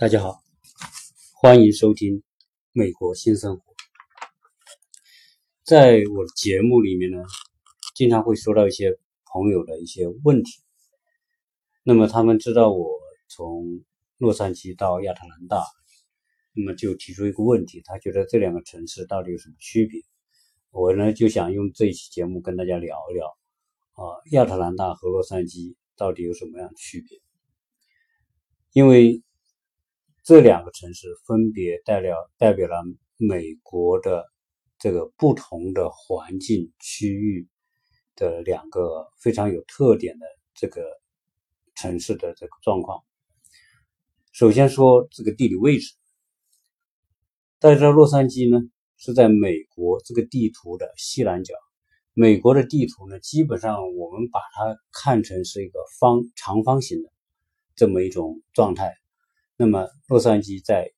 [0.00, 0.42] 大家好，
[1.34, 2.14] 欢迎收听
[2.72, 3.62] 《美国新生活》。
[5.62, 7.22] 在我的节目里面呢，
[7.94, 10.62] 经常会收到一些朋友的一些问题。
[11.82, 12.88] 那么他们知道我
[13.28, 13.84] 从
[14.16, 15.62] 洛杉矶到亚特兰大，
[16.54, 20.00] 那么就提出一个问题：他觉得这两个城市到底有什么区别？
[20.70, 23.26] 我呢就想用这一期节目跟大家聊一聊
[23.92, 27.20] 啊，亚特兰大和洛杉矶到底有什么样的区别？
[28.72, 29.22] 因为
[30.30, 32.84] 这两个城市分别代表代表了
[33.16, 34.24] 美国的
[34.78, 37.48] 这个不同的环境区域
[38.14, 40.84] 的两个非常有特点的这个
[41.74, 43.02] 城市的这个状况。
[44.30, 45.96] 首先说这个地理位置，
[47.58, 48.64] 大家知道洛杉矶呢
[48.98, 51.54] 是在美国这个地图的西南角。
[52.12, 57.10] 美国的地图呢，基本上我们把它看成是一个方长方形的
[57.74, 58.94] 这么一种状态。
[59.62, 60.90] 那么，洛杉矶在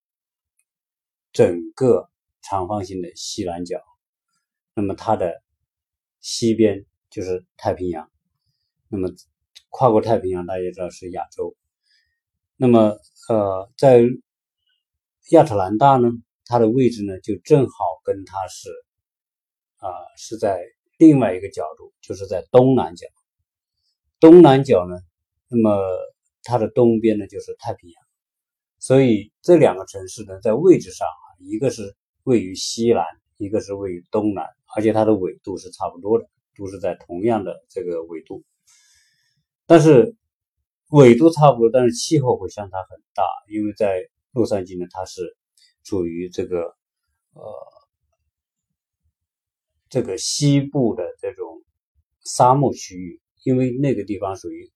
[1.33, 2.09] 整个
[2.43, 3.83] 长方形的西南角，
[4.73, 5.43] 那么它的
[6.21, 8.09] 西边就是太平洋。
[8.89, 9.09] 那么，
[9.69, 11.57] 跨过太平洋，大家知道是亚洲。
[12.55, 12.97] 那么，
[13.29, 14.05] 呃，在
[15.33, 16.13] 亚特兰大呢，
[16.45, 17.75] 它的位置呢，就正好
[18.05, 18.71] 跟它是
[19.79, 20.63] 啊，是在
[20.99, 23.09] 另外一个角度，就是在东南角。
[24.21, 25.01] 东南角呢，
[25.49, 25.85] 那么
[26.45, 28.02] 它的东边呢，就是太平洋。
[28.83, 31.95] 所以这两个城市呢，在位置上啊，一个是
[32.25, 33.05] 位于西南，
[33.37, 38.43] 一个是位于东南，而且它的纬度是差不多的，都是在同样的这个纬度。
[39.67, 40.17] 但是
[40.91, 44.03] 纬度差不多，但是气候会相差很大，因为在
[44.33, 45.37] 洛杉矶呢，它是
[45.85, 46.75] 处于这个
[47.35, 47.45] 呃
[49.89, 51.63] 这个西部的这种
[52.25, 54.73] 沙漠区域，因为那个地方属于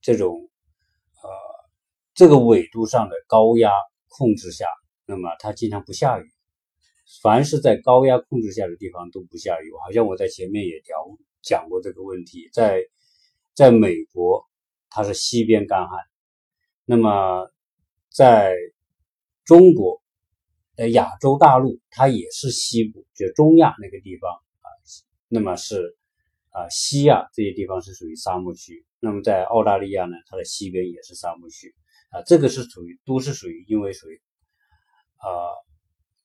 [0.00, 0.48] 这种。
[2.14, 3.70] 这个纬度上的高压
[4.08, 4.66] 控制下，
[5.06, 6.24] 那么它经常不下雨。
[7.22, 9.70] 凡是在高压控制下的地方都不下雨。
[9.84, 10.96] 好像我在前面也聊
[11.42, 12.48] 讲过这个问题。
[12.52, 12.82] 在
[13.54, 14.44] 在美国，
[14.88, 15.98] 它是西边干旱；
[16.84, 17.50] 那么
[18.10, 18.54] 在
[19.44, 20.02] 中国，
[20.76, 24.68] 呃，亚洲大陆，它也是西部，就中亚那个地方啊。
[25.28, 25.96] 那么是
[26.50, 28.86] 啊，西亚这些地方是属于沙漠区。
[29.00, 31.74] 那么在澳大利亚呢，它的西边也是沙漠区。
[32.12, 34.20] 啊，这个是属于都是属于因为属于
[35.16, 35.26] 啊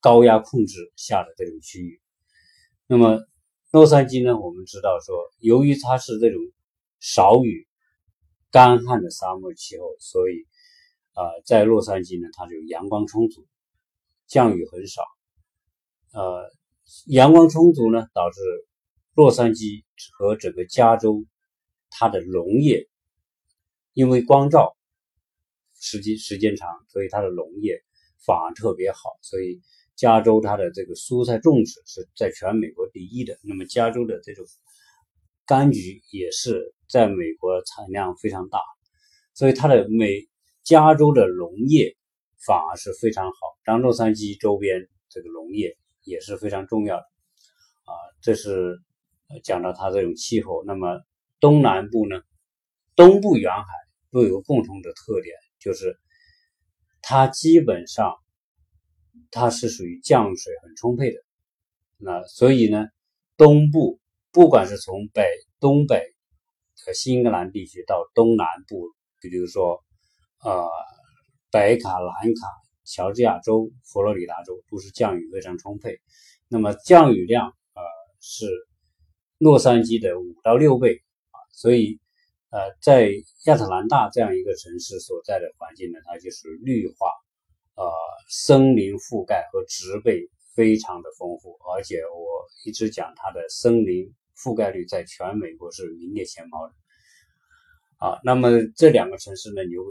[0.02, 2.02] 高压控制下的这种区域。
[2.88, 3.22] 那么
[3.72, 6.42] 洛杉矶呢，我们知道说，由于它是这种
[7.00, 7.68] 少雨、
[8.52, 10.46] 干旱的沙漠气候，所以
[11.14, 13.48] 啊，在洛杉矶呢，它就阳光充足，
[14.26, 15.04] 降雨很少。
[16.12, 16.52] 呃，
[17.06, 18.40] 阳光充足呢，导致
[19.14, 19.86] 洛杉矶
[20.18, 21.26] 和整个加州
[21.90, 22.90] 它的农业
[23.94, 24.77] 因为光照。
[25.80, 27.82] 时间时间长，所以它的农业
[28.26, 29.18] 反而特别好。
[29.22, 29.62] 所以
[29.96, 33.38] 加州它的这个蔬菜种植是在全美国第一的。
[33.44, 34.46] 那么加州的这种
[35.46, 38.60] 柑橘也是在美国产量非常大，
[39.34, 40.28] 所以它的美
[40.64, 41.96] 加州的农业
[42.46, 43.38] 反而是非常好。
[43.64, 47.92] 当洛杉矶周边这个农业也是非常重要的啊。
[48.22, 48.80] 这是
[49.44, 50.64] 讲到它这种气候。
[50.66, 51.02] 那么
[51.40, 52.22] 东南部呢，
[52.96, 53.66] 东部沿海
[54.12, 55.36] 都有共同的特点。
[55.60, 56.00] 就是
[57.02, 58.14] 它基本上
[59.32, 61.18] 它是属于降水很充沛的，
[61.98, 62.86] 那所以呢，
[63.36, 64.00] 东部
[64.32, 65.24] 不管是从北
[65.60, 66.14] 东北
[66.86, 69.84] 和新英格兰地区到东南部，比如说
[70.44, 70.70] 呃
[71.52, 72.48] 北卡、南卡、
[72.86, 76.00] 乔治亚州、佛罗里达州，都是降雨非常充沛。
[76.48, 77.82] 那么降雨量呃
[78.20, 78.46] 是
[79.38, 82.00] 洛杉矶的五到六倍啊，所以。
[82.50, 83.12] 呃，在
[83.46, 87.12] 亚特兰大这样一个城市所在的环境呢，它就是绿化，
[87.76, 87.92] 呃，
[88.30, 96.74] 森林覆盖和植被非常的丰富，而且我一直讲它的森林覆盖率在全美国是名列前茅的。
[97.98, 99.84] 啊，那么这两个城市呢，由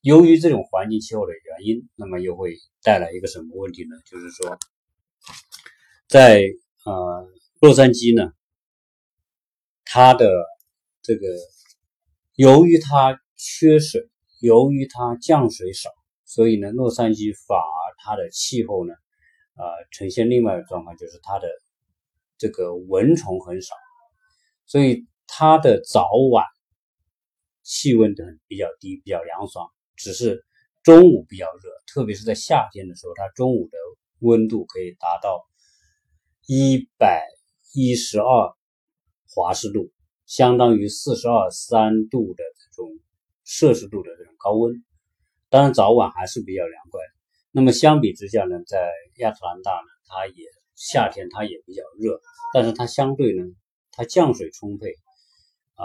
[0.00, 3.96] 由于这种环境气候的原因，那么又会带来一个什么问题呢？
[4.06, 4.58] 就是说，
[6.08, 6.42] 在
[6.84, 7.28] 呃
[7.60, 8.32] 洛杉矶呢，
[9.84, 10.30] 它的
[11.02, 11.26] 这个。
[12.38, 14.08] 由于它缺水，
[14.40, 15.90] 由于它降水少，
[16.24, 18.94] 所以呢，洛杉矶反而它的气候呢，
[19.56, 21.48] 呃，呈现另外一个状况，就是它的
[22.36, 23.74] 这个蚊虫很少，
[24.66, 26.44] 所以它的早晚
[27.64, 30.44] 气温都很比较低，比较凉爽，只是
[30.84, 33.76] 中午比较热，特别是在夏天的时候，它中午的
[34.20, 35.44] 温度可以达到
[36.46, 37.26] 一百
[37.74, 38.54] 一十二
[39.26, 39.90] 华氏度。
[40.28, 42.98] 相当于四十二三度的这种
[43.44, 44.84] 摄氏度的这种高温，
[45.48, 47.00] 当然早晚还是比较凉快。
[47.50, 50.44] 那么相比之下呢，在亚特兰大呢，它也
[50.76, 52.20] 夏天它也比较热，
[52.52, 53.42] 但是它相对呢，
[53.90, 54.90] 它降水充沛，
[55.76, 55.84] 啊，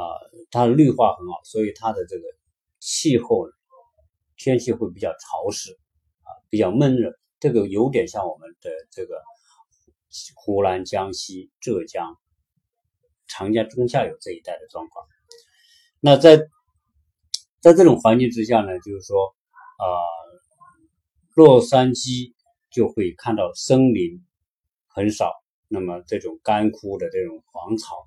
[0.51, 2.23] 它绿化很好，所以它的这个
[2.79, 3.47] 气候，
[4.35, 7.17] 天气会比较潮湿，啊，比较闷热。
[7.39, 9.21] 这个有点像我们的这个
[10.35, 12.17] 湖南、江西、浙江、
[13.35, 15.03] 长江中下游这一带的状况。
[15.99, 16.37] 那在
[17.59, 19.33] 在这种环境之下呢，就是说，
[19.77, 19.87] 啊，
[21.33, 22.33] 洛杉矶
[22.69, 24.23] 就会看到森林
[24.87, 25.31] 很少，
[25.67, 28.05] 那么这种干枯的这种黄草，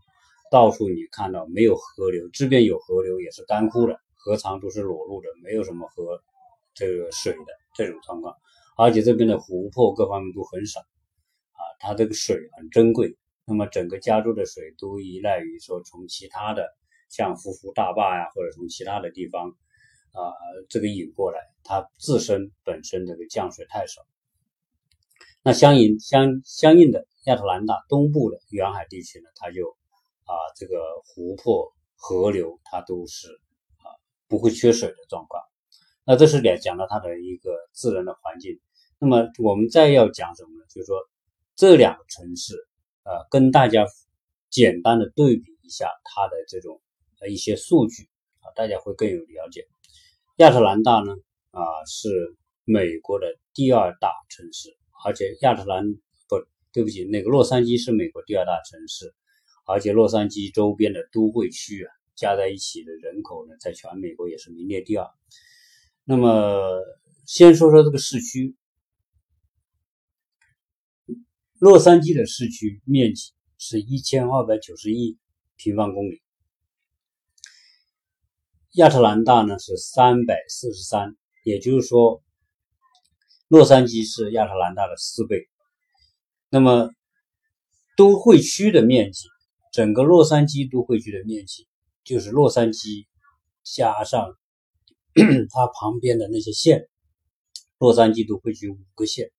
[0.50, 6.22] 到处你看到没有河流，这边有河流也是干枯的，河床都是裸露的，没有什么河
[6.74, 8.32] 这个水的这种状况，
[8.76, 13.16] 而且这边的湖泊各方面都很少，啊，它这个水很珍贵，
[13.46, 16.66] 那么整个加州的水都依赖于说从其他的。
[17.08, 19.50] 像芜湖大坝呀，或者从其他的地方
[20.10, 20.34] 啊，
[20.68, 24.02] 这个引过来，它自身本身这个降水太少。
[25.40, 29.76] 那相应相相应的亚特兰大东部的沿海地区呢，它就
[30.24, 33.28] 啊这个湖泊、河流它都是
[33.78, 33.86] 啊
[34.26, 35.40] 不会缺水的状况。
[36.04, 38.58] 那这是讲讲到它的一个自然的环境。
[38.98, 40.66] 那么我们再要讲什么呢？
[40.68, 40.96] 就是说
[41.54, 42.56] 这两个城市
[43.06, 43.86] 啊，跟大家
[44.50, 46.82] 简单的对比一下它的这种。
[47.18, 48.10] 的一些数据
[48.40, 49.66] 啊，大家会更有了解。
[50.36, 51.14] 亚特兰大呢
[51.50, 52.10] 啊是
[52.66, 55.94] 美国的第二大城市，而且亚特兰
[56.28, 56.36] 不
[56.74, 59.14] 对不起，那个洛杉矶是美国第二大城市，
[59.64, 65.08] 而且洛杉矶周边的都会区啊加在一起的人口呢，在全美国也是名列第二。
[66.04, 66.82] 那么
[67.24, 68.54] 先说说这个市区，
[71.58, 75.16] 洛杉矶的市区面积是一千二百九十一
[75.56, 76.20] 平方公里。
[78.72, 82.22] 亚特兰大呢是三百四十三，也就是说，
[83.48, 85.48] 洛杉矶是亚特兰大的四倍。
[86.50, 86.90] 那么，
[87.96, 89.26] 都会区的面积，
[89.72, 91.66] 整个洛杉矶都会区的面积，
[92.04, 93.06] 就是洛杉矶
[93.62, 94.36] 加上
[95.48, 96.86] 它旁边的那些县，
[97.78, 99.32] 洛杉矶都会区五个县，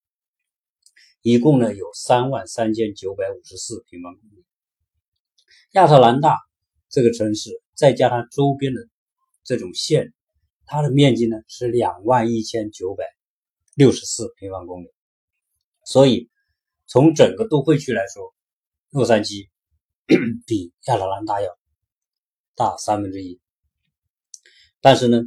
[1.22, 4.46] 一共呢有三万三千九百五十四平方公里。
[5.72, 6.38] 亚特兰大
[6.90, 8.88] 这个城市，再加上周边的。
[9.50, 10.14] 这种县，
[10.66, 13.06] 它的面积呢是两万一千九百
[13.76, 14.94] 六十四平方公里，
[15.86, 16.30] 所以
[16.86, 18.36] 从整个都会区来说，
[18.90, 19.48] 洛杉矶
[20.46, 21.58] 比亚特兰大要
[22.56, 23.40] 大三分之一。
[24.82, 25.22] 但是呢，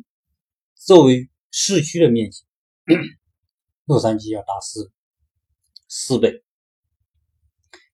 [0.75, 2.45] 作为市区的面积，
[3.89, 4.93] 洛杉矶要大四
[5.93, 6.45] 四倍。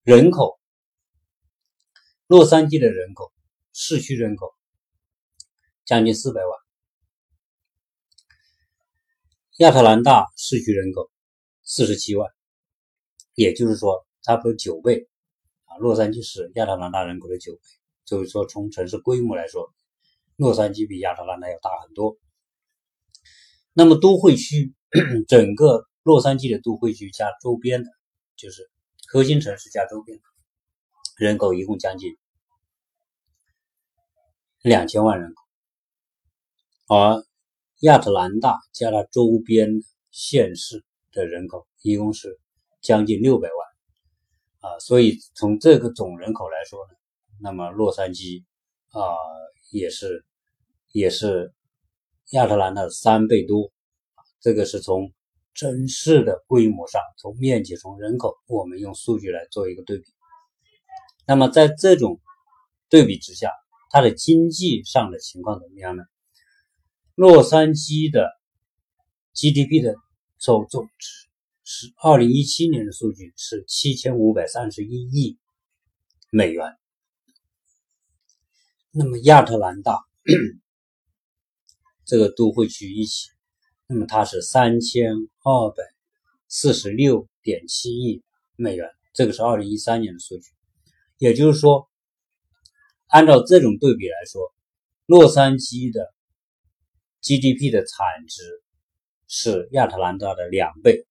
[0.03, 0.59] 人口，
[2.27, 3.33] 洛杉矶的人口，
[3.73, 4.53] 市区人口。
[5.83, 6.51] 将近四百万，
[9.57, 11.09] 亚特兰大市区人口
[11.63, 12.29] 四十七万，
[13.33, 15.09] 也就是说差不多九倍
[15.65, 15.77] 啊。
[15.77, 17.61] 洛杉矶是亚特兰大人口的九倍，
[18.05, 19.73] 就是说从城市规模来说，
[20.35, 22.15] 洛杉矶比亚特兰大要大很多。
[23.73, 24.75] 那么都会区，
[25.27, 27.91] 整个洛杉矶的都会区加周边的，
[28.37, 28.71] 就是
[29.09, 30.17] 核心城市加周边，
[31.17, 32.17] 人口一共将近
[34.61, 35.43] 两千万人口。
[36.95, 37.25] 而
[37.81, 39.69] 亚特兰大加了周边
[40.09, 42.39] 县市的人口一共是
[42.79, 43.49] 将近六百
[44.61, 46.93] 万啊，所以从这个总人口来说呢，
[47.41, 48.45] 那么洛杉矶
[48.91, 49.01] 啊
[49.71, 50.25] 也是
[50.93, 51.53] 也是
[52.29, 53.73] 亚特兰大的三倍多，
[54.39, 55.11] 这个是从
[55.57, 60.05] 城市的规模上，从面积、从人口，我们用数据来做一个对比。
[61.25, 62.21] 那么在这种
[62.89, 63.51] 对比之下，
[63.89, 66.03] 它的经济上的情况怎么样呢？
[67.15, 68.29] 洛杉矶的
[69.33, 69.95] GDP 的
[70.37, 71.27] 总总值
[71.63, 75.39] 是二零一七年的数据是七千五百三十一亿
[76.29, 76.77] 美元。
[78.91, 79.99] 那么亚特兰大
[82.05, 83.29] 这个都会区一起，
[83.87, 85.13] 那么它是三千
[85.43, 85.83] 二百
[86.49, 88.21] 四十六点七亿
[88.57, 90.51] 美元，这个是二零一三年的数据。
[91.17, 91.89] 也就是说，
[93.07, 94.53] 按照这种对比来说，
[95.05, 96.13] 洛杉矶的
[97.21, 98.43] GDP 的产值
[99.27, 101.07] 是亚特兰大的两倍。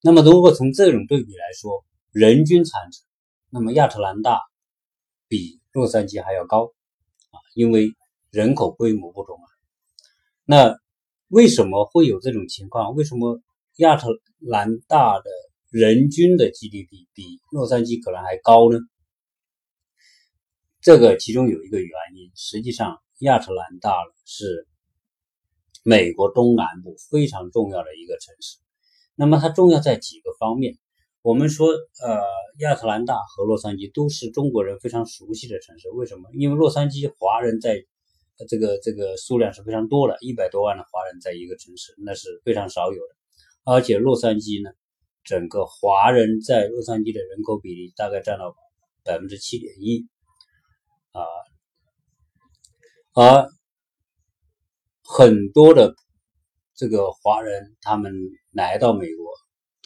[0.00, 3.02] 那么，如果从这种对比来说，人均产值，
[3.50, 4.40] 那么亚特兰大
[5.26, 6.72] 比洛杉矶还要高
[7.30, 7.94] 啊，因为
[8.30, 9.46] 人口规模不同啊。
[10.44, 10.78] 那
[11.30, 12.94] 为什么会有这种情况？
[12.94, 13.40] 为什么
[13.78, 14.08] 亚特
[14.38, 15.24] 兰大的
[15.70, 18.78] 人均的 GDP 比洛杉矶可能还高呢？
[20.80, 23.94] 这个其中有一个原因，实际上亚特兰大
[24.24, 24.68] 是。
[25.82, 28.58] 美国东南部非常重要的一个城市。
[29.14, 30.76] 那么它重要在几个方面。
[31.22, 32.22] 我们说，呃，
[32.58, 35.88] 亚特兰大和洛杉矶都是中国人非常熟悉的城市。
[35.92, 36.28] 为什么？
[36.34, 37.82] 因为洛杉矶华人在
[38.48, 43.14] 这个这个数量是非常多的，一百多万的华人在一个城市，那是非常少有的。
[43.64, 44.70] 而且洛杉矶呢，
[45.24, 48.54] 整个华人在洛杉矶的人口比例大概占到
[49.04, 50.06] 百分之七点一，
[51.12, 51.22] 啊，
[53.14, 53.48] 而
[55.02, 55.94] 很多的
[56.74, 58.12] 这个华人他们
[58.52, 59.26] 来到美国，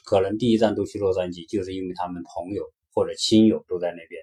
[0.04, 4.23] 可能第一站都去洛杉矶，就是因为他们朋友或者亲友都在那边。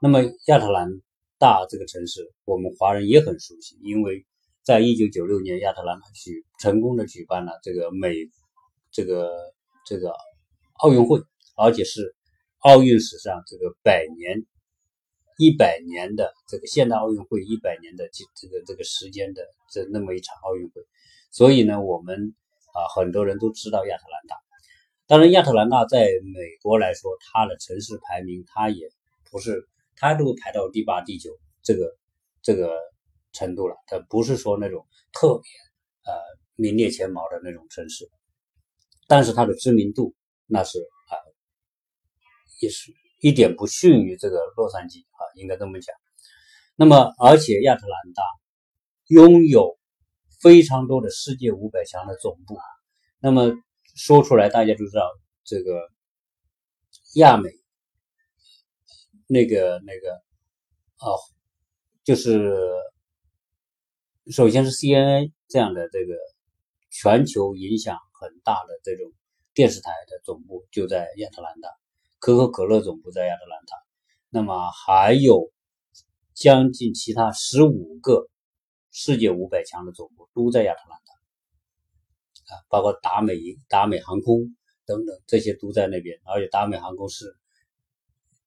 [0.00, 0.88] 那么亚特兰
[1.40, 4.24] 大这个城市，我们华人也很熟悉，因为
[4.62, 8.14] 在一九九六年，亚特兰大举成功的举办了这个美。
[8.92, 9.30] 这个
[9.86, 10.12] 这个
[10.82, 11.22] 奥运会，
[11.56, 12.12] 而且是
[12.58, 14.44] 奥运史上这个百年、
[15.38, 20.82] 一百年的这个现代奥运会一百年的这这个这个时间的这那么一场奥运会，
[21.30, 22.34] 所以呢，我们
[22.74, 24.36] 啊很多人都知道亚特兰大。
[25.06, 28.90] 当然，亚特兰大在美国来说，它的城市排名它也
[29.30, 31.30] 不是，它都排到第八、第九
[31.62, 31.96] 这个
[32.42, 32.70] 这个
[33.32, 35.50] 程度了，它不是说那种特别
[36.04, 36.12] 呃
[36.56, 38.08] 名列前茅的那种城市。
[39.06, 40.14] 但是它的知名度
[40.46, 41.14] 那是啊，
[42.60, 45.94] 也是一点不逊于这个洛杉矶啊，应该这么讲。
[46.76, 48.22] 那么，而且亚特兰大
[49.08, 49.78] 拥有
[50.40, 52.56] 非常多的世界五百强的总部。
[53.18, 53.52] 那么
[53.96, 55.02] 说出来，大家都知道
[55.44, 55.90] 这个
[57.16, 57.50] 亚美
[59.30, 60.12] 那个那个
[60.98, 61.16] 哦，
[62.04, 62.54] 就是
[64.30, 66.14] 首先是 CNN 这样的这个
[66.90, 67.96] 全球影响。
[68.20, 69.10] 很大的这种
[69.54, 71.70] 电视台的总部就在亚特兰大，
[72.18, 73.76] 可口可乐总部在亚特兰大，
[74.28, 75.50] 那么还有
[76.34, 78.28] 将近其他十五个
[78.90, 83.38] 世界五百强的总部都在亚特兰大，啊，包括达美、
[83.70, 86.20] 达美航空等等，这些都在那边。
[86.26, 87.34] 而且达美航空是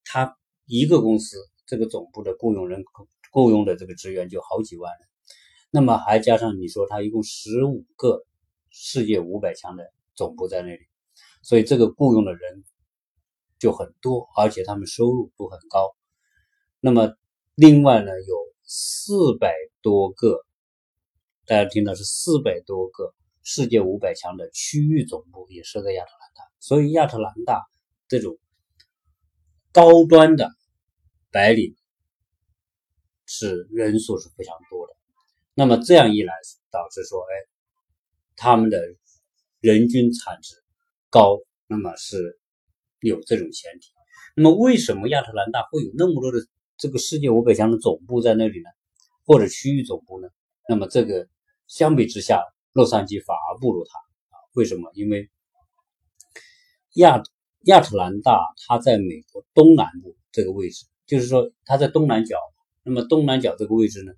[0.04, 0.36] 它
[0.66, 5.08] 一个公司，这个总部的雇佣人口、雇佣的这个职员就好几万人，
[5.70, 8.24] 那么还加上你说他一共十五个。
[8.76, 10.80] 世界五百强的总部在那里，
[11.44, 12.64] 所以这个雇佣的人
[13.56, 15.94] 就很多，而且他们收入都很高。
[16.80, 17.14] 那么
[17.54, 20.44] 另外呢，有四百多个，
[21.46, 27.62] 大家听到是四百多个世界五百强的区域总部也设在亚特兰大，所以亚特兰大
[28.08, 28.36] 这种
[29.74, 30.50] 高端的
[31.30, 31.76] 白领
[33.26, 34.94] 是人数是非常多的。
[35.52, 36.32] 那么这样一来，
[36.70, 37.50] 导致说，哎。
[38.36, 38.80] 他们的
[39.60, 40.56] 人均产值
[41.08, 41.38] 高，
[41.68, 42.40] 那么是
[42.98, 43.92] 有这种前提。
[44.34, 46.38] 那么为什么亚特兰大会有那么多的
[46.76, 48.68] 这个世界五百强的总部在那里呢？
[49.24, 50.26] 或者区域总部呢？
[50.68, 51.28] 那么这个
[51.68, 53.96] 相比之下，洛杉矶反而不如它
[54.36, 54.42] 啊？
[54.54, 54.90] 为什么？
[54.94, 55.30] 因为
[56.94, 57.22] 亚
[57.64, 62.38] 亚特兰大它在美国东南部这个位置，就是说它在东南角。
[62.82, 64.12] 那么东南角这个位置呢，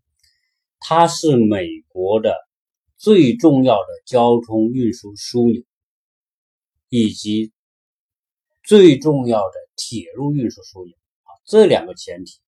[0.81, 2.35] 它是美国的。
[2.99, 5.63] 最重要的交通运输枢纽，
[6.89, 7.53] 以及
[8.65, 12.41] 最重要的铁路运输枢纽啊，这两个前提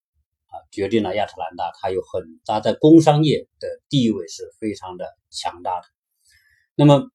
[0.47, 5.85] 啊，决定了亚特兰大它有很大在工商业的地位是非常的强大的。
[6.73, 7.11] 那么，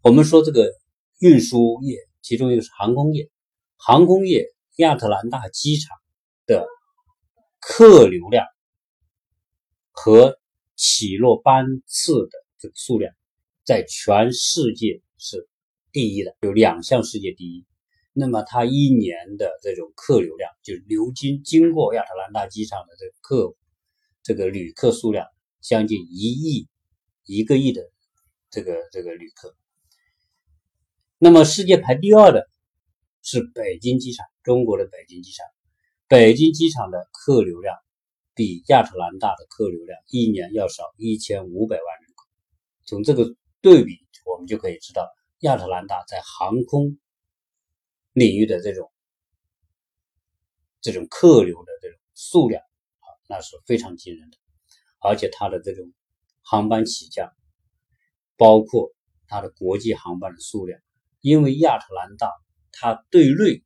[0.00, 0.72] 我们说这个
[1.20, 3.30] 运输业，其中一个是航空业，
[3.76, 4.46] 航空业
[4.78, 5.96] 亚特兰大机场
[6.44, 6.66] 的
[7.60, 8.44] 客流量
[9.92, 10.36] 和。
[10.78, 13.14] 起落班次的这个数量，
[13.64, 15.48] 在全世界是
[15.90, 17.64] 第一的，有两项世界第一。
[18.12, 23.56] 那么它一年的这种客流量，就是流经经过亚特兰大机场的这个客
[24.22, 25.26] 这个旅客数量，
[25.62, 26.68] 将近一亿
[27.24, 27.90] 一个亿的
[28.50, 29.56] 这个这个旅客。
[31.18, 32.48] 那么世界排第二的
[33.22, 35.46] 是北京机场，中国的北京机场，
[36.08, 37.76] 北京机场的客流量。
[38.38, 42.26] 比亚特兰大的客流量一年要少一千五百万人口。
[42.84, 45.08] 从这个对比，我们就可以知道，
[45.38, 46.98] 亚特兰大在航空
[48.12, 48.92] 领域的这种
[50.82, 54.36] 这种客流的这种数量啊，那是非常惊人的。
[55.00, 55.90] 而且它的这种
[56.42, 57.32] 航班起降，
[58.36, 58.92] 包括
[59.28, 60.78] 它的国际航班的数量，
[61.26, 62.30] 因为亚特兰大
[62.70, 63.64] 它对内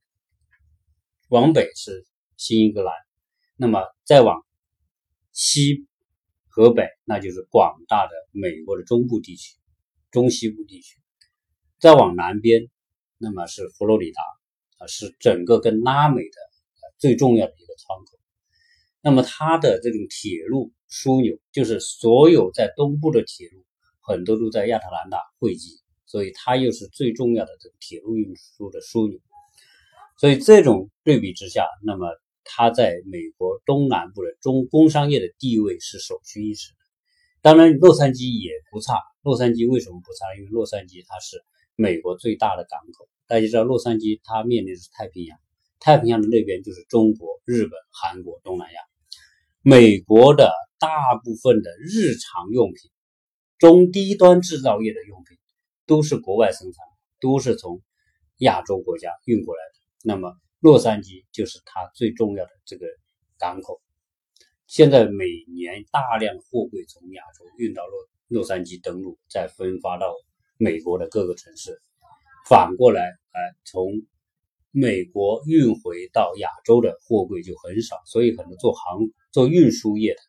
[1.28, 2.06] 往北是
[2.38, 2.94] 新英格兰，
[3.54, 4.46] 那么再往
[5.30, 5.86] 西
[6.48, 9.58] 河北，那就是广大的美国的中部地区、
[10.10, 10.96] 中西部地区。
[11.78, 12.62] 再往南边，
[13.18, 14.22] 那么是佛罗里达
[14.78, 16.38] 啊，是整个跟拉美的
[16.96, 18.18] 最重要的一个窗口。
[19.02, 23.66] 那么它的这种铁路枢纽，就是所有在东部的铁路
[24.00, 25.79] 很多都在亚特兰大汇集，
[26.10, 29.20] 所以它又是最重要的这个铁路运输的枢纽。
[30.18, 32.08] 所以这种对比之下，那么
[32.42, 36.78] 它在美国东南部的中工商业的地位是首屈一指的。
[37.42, 38.94] 当然，洛杉矶也不差。
[39.22, 40.34] 洛杉矶为什么不差？
[40.36, 41.40] 因为洛杉矶它是
[41.76, 43.08] 美国最大的港口。
[43.28, 45.38] 大家知道，洛杉矶它面临的是太平洋，
[45.78, 48.80] 太平洋的那边就是中国、日本、韩国、东南亚。
[49.62, 52.90] 美国的大部分的日常用品、
[53.58, 55.38] 中低端制造业的用品
[55.90, 56.87] 都是国外生产，
[57.20, 57.82] 都是从
[58.37, 59.80] 亚洲国家运过来的。
[60.04, 62.87] 那么，洛杉矶就是它最重要的这个
[63.40, 63.82] 港口。
[64.68, 70.14] 现在每年大量货柜从亚洲运到洛洛杉矶登陆，再分发到
[70.59, 71.82] 美国的各个城市。
[72.49, 73.90] 反过来，哎，从
[74.70, 79.00] 美国运回到亚洲的货柜就很少，所以很多做航
[79.32, 80.20] 做运输业的，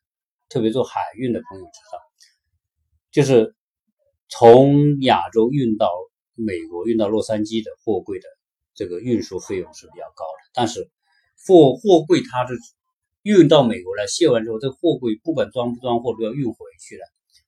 [0.50, 2.00] 特别做海运的朋友知道，
[3.12, 3.56] 就是
[4.32, 5.92] 从亚洲运到
[6.34, 8.28] 美国、运到洛杉矶的货柜的
[8.74, 10.52] 这个运输费用是比较高的。
[10.54, 10.90] 但是
[11.46, 12.56] 货货柜它是
[13.22, 17.04] 运到美国来卸完之后，这货柜不管装不装货都要运回去的，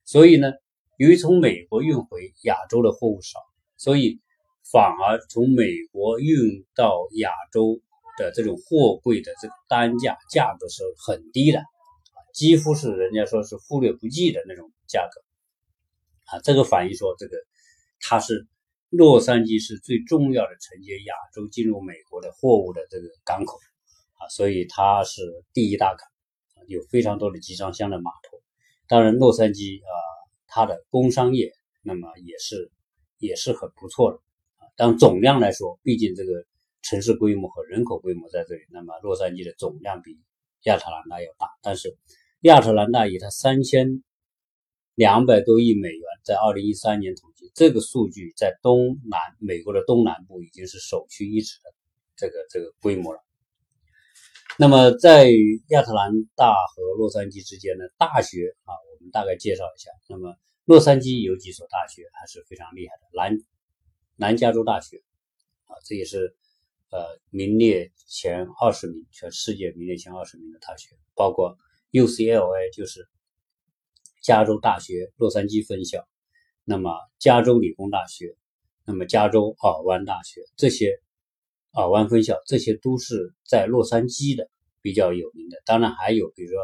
[0.05, 0.51] 所以呢，
[0.97, 3.39] 由于从美国运回亚洲的货物少，
[3.77, 4.19] 所以。
[4.71, 7.81] 反而从美国运到亚洲
[8.17, 11.61] 的这种货柜的这个单价价格是很低的，
[12.33, 15.21] 几乎是人家说是忽略不计的那种价格，
[16.25, 17.37] 啊，这个反映说这个
[17.99, 18.47] 它是
[18.89, 23.57] 洛杉矶是最重要的承接亚洲进入美国的货物的这个港口，
[24.13, 25.21] 啊，所以它是
[25.53, 26.07] 第一大港，
[26.67, 28.37] 有非常多的集装箱的码头。
[28.87, 29.91] 当然，洛杉矶啊，
[30.47, 31.51] 它的工商业
[31.81, 32.71] 那么也是
[33.17, 34.17] 也是很不错的
[34.57, 34.67] 啊。
[34.75, 36.45] 但总量来说，毕竟这个
[36.83, 40.19] 城市规模和人口规模在这里，那么洛杉矶的总量比
[40.63, 41.47] 亚特兰大要大。
[41.63, 41.97] 但是
[42.41, 44.03] 亚特兰大以它三千
[44.95, 51.73] 两百多亿美元，在二零一三年统计这个数据，在东南美国的东南部已经是首屈一指的
[52.15, 53.19] 这个这个规模了。
[54.57, 55.29] 那么在
[55.69, 59.89] 亚特兰大和洛杉矶之间的大学啊，我们大概介绍一下。
[60.07, 63.37] 那么洛杉矶有几所大学还是非常厉害的，南。
[64.15, 64.97] 南加州大学，
[65.65, 66.35] 啊，这也是
[66.91, 71.57] 呃名列前二十名，全世界名列前二十名的大学，包括
[71.91, 73.09] UCLA，就是
[74.23, 76.07] 加州大学洛杉矶分校，
[76.63, 78.35] 那么加州理工大学，
[78.83, 80.99] 那么加州尔湾大学，这些
[81.73, 84.49] 尔湾分校，这些都是在洛杉矶的
[84.81, 85.61] 比较有名的。
[85.63, 86.59] 当然还有，比如说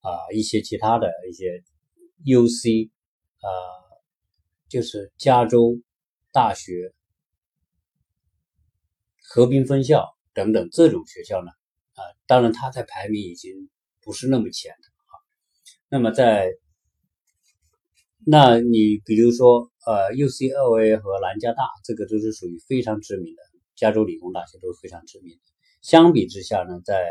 [0.00, 1.62] 啊一些其他的一些
[2.24, 2.88] UC，
[3.42, 3.50] 呃，
[4.70, 5.78] 就是加州。
[6.32, 6.94] 大学、
[9.20, 11.50] 和平分校等等这种学校呢，
[11.94, 13.68] 啊，当然它在排名已经
[14.00, 15.12] 不是那么前的啊。
[15.88, 16.52] 那么在，
[18.30, 23.42] 那你比如说呃，UCLA 和南加大，这个都是属于非常知名的，
[23.74, 25.40] 加州理工大学都是非常知名的。
[25.82, 27.10] 相比之下呢，在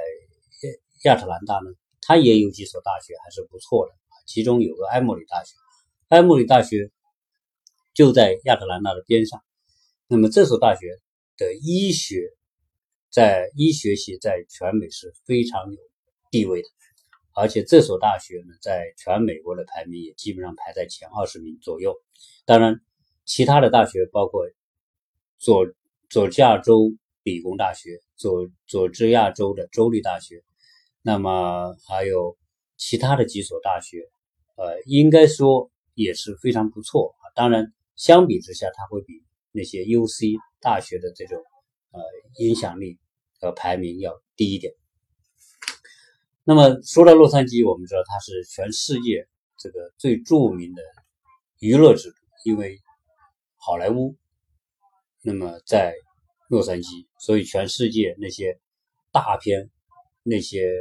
[1.03, 3.93] 亚特兰大呢，它也有几所大学还是不错的
[4.25, 5.55] 其中有个埃默里大学，
[6.07, 6.89] 埃默里大学。
[7.95, 9.43] 就在亚特兰大的边上，
[10.07, 10.87] 那么这所大学
[11.35, 12.31] 的医学，
[13.11, 15.77] 在医学系在全美是非常有
[16.31, 16.69] 地位的，
[17.39, 21.95] 而且这所大学呢，在全美国的排名也基本上排在前二十名左右。
[22.45, 22.81] 当然，
[23.25, 24.45] 其他的大学包括
[25.37, 25.65] 佐
[26.09, 26.91] 佐治亚州
[27.23, 30.43] 理工大学、佐佐治亚州的州立大学，
[31.01, 32.37] 那么还有
[32.77, 34.09] 其他的几所大学，
[34.55, 37.31] 呃，应该说也是非常不错啊。
[37.33, 37.73] 当然。
[37.99, 40.27] 相比之下，它会比那些 U C
[40.61, 41.37] 大学的这种
[41.91, 41.99] 呃
[42.37, 42.97] 影响力
[43.41, 44.73] 和排名要低一点。
[46.49, 50.81] 那么说到洛杉矶，我们知道它是全世界这个最著名的
[51.59, 52.81] 娱乐之都，因为
[53.55, 54.17] 好莱坞
[55.21, 55.93] 那么在
[56.47, 58.59] 洛杉矶，所以全世界那些
[59.11, 59.69] 大片、
[60.23, 60.73] 那些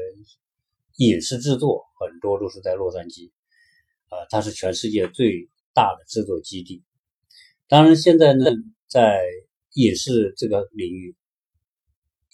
[0.97, 3.31] 影视制作很多都是在洛杉矶，
[4.09, 6.83] 呃，它是全世界最大的制作基地。
[7.67, 8.47] 当然，现在呢，
[8.87, 9.21] 在
[9.75, 11.15] 影视这个领域，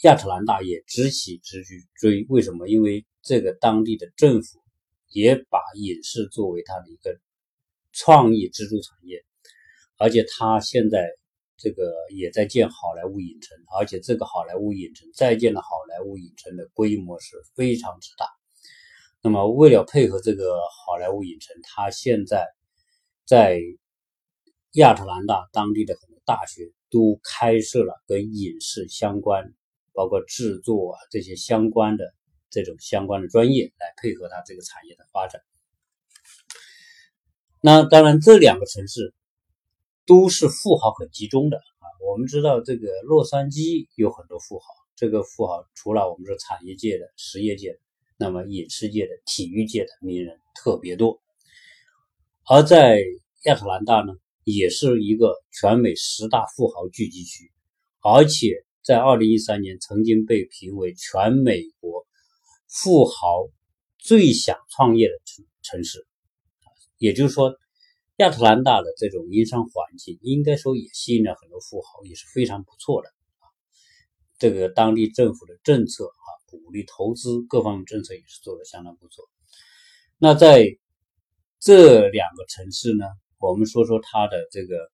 [0.04, 1.64] 亚特兰大也直起直
[1.96, 2.24] 追。
[2.28, 2.68] 为什么？
[2.68, 4.60] 因为这个当地的政府
[5.08, 7.18] 也把影视作为它的一个
[7.92, 9.24] 创意支柱产业，
[9.96, 11.08] 而且它现在
[11.56, 18.26] 这个也在建好莱坞影城，而且这个好莱坞影城在建的好莱坞影城的规模是非常之大。
[19.22, 22.46] 那么，为了配合这个好莱坞影城，它现在
[23.24, 23.60] 在。
[24.76, 29.54] 亚特兰大当地的很多大学都开设了跟影视相关，
[29.92, 32.12] 包括制作啊这些相关的
[32.62, 35.42] 这种相关的专业，来配合它这个产业的发展。
[37.60, 39.12] 那当然，这两个城市
[40.06, 41.84] 都是富豪很集中的啊。
[42.08, 47.78] 我们知道，这个洛杉矶有很多富豪，这个富豪除了我们说产业界的、实业界的，
[48.16, 51.20] 那么影视界的、体育界的名人特别多。
[52.46, 53.00] 而在
[53.46, 54.12] 亚特兰大呢，
[54.44, 57.50] 也是一个全美十大富豪聚集区，
[58.02, 62.06] 而且在二零一三年曾经被评为全美国
[62.74, 63.48] 富豪
[63.98, 66.08] 最想创业的城城市。
[66.98, 67.54] 也就是说，
[68.16, 73.08] 亚特兰大的这种营商环境，应该说也吸引了很多富豪，也是非常不错的。
[74.38, 79.24] 这个当地政府的政策啊，鼓励投资各方面政策也是做的相当不错。
[80.18, 80.66] 那在
[81.60, 83.06] 这两个城市呢，
[83.38, 84.90] 我们说说它的这个。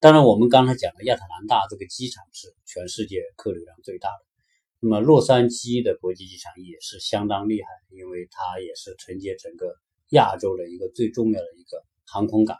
[0.00, 4.33] 当然，我们刚才讲的亚特兰大这个机场是全世界客流量最大的。
[4.84, 9.74] 那么洛杉矶的国际机场也是相当厉害，因为它也是承接整个。
[10.10, 12.58] 亚洲的一个最重要的一个航空港，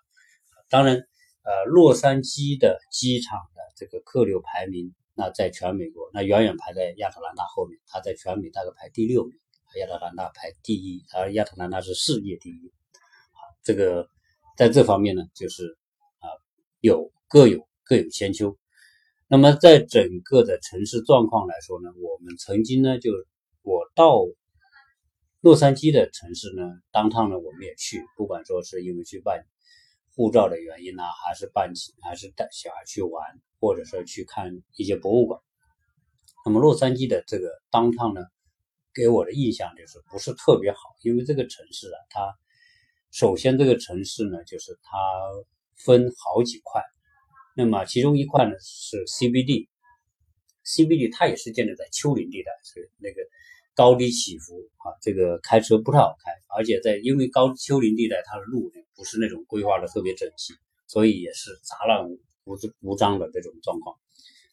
[0.71, 9.39] 当然，呃，洛杉矶的机场的这个客流排名，那在全美国，那远远排在亚特兰大后面，它在全美大概排第六名，
[9.79, 12.73] 亚特兰大排第一，而亚特兰大是世界第一。
[13.33, 14.09] 好，这个
[14.57, 15.77] 在这方面呢，就是
[16.21, 16.27] 啊，
[16.81, 18.57] 有各有各有千秋。
[19.35, 23.11] 那么在整个的城市状况来说呢，我们曾经呢，就
[23.63, 24.21] 我到。
[25.41, 29.45] 洛杉矶的城市呢，当趟呢我们也去，不管说是因为去办
[30.15, 33.23] 护照的原因呢，还是办还是带小孩去玩，
[33.59, 35.41] 或者说去看一些博物馆。
[36.47, 38.23] 那么洛杉矶的这个当趟呢，
[38.95, 42.35] 给我的印象就是不是特别好，因为这个城市啊，它
[43.11, 44.97] 首先这个城市呢，就是它
[45.77, 46.81] 分好几块，
[47.55, 53.23] 那么其中一块呢是 CBD，CBD 它也是建立在丘陵地带，是那个。
[53.77, 60.55] 高低起伏啊，这个开车不太好开，而且在因为高丘陵地带，它的路呢不是那种规划的特别整齐，
[60.87, 62.09] 所以也是杂乱
[62.45, 63.97] 无无章的这种状况。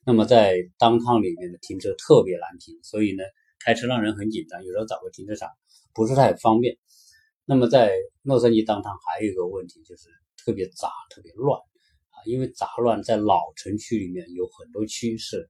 [0.04, 3.24] 那么在当趟里面的停车特别难停，所以呢
[3.64, 5.52] 开车让人很紧张，有时候找个停车场
[5.94, 6.80] 不是太方便。
[7.46, 10.10] 那么在洛杉矶当趟还有一个问题就是
[10.44, 11.62] 特别杂、特别乱，
[12.26, 15.50] 因为杂乱在老城区里面有很多区是